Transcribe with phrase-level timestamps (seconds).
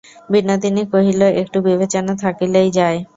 [0.31, 2.99] বিনোদিনী কহিল, একটু বিবেচনা থাকিলেই যায়।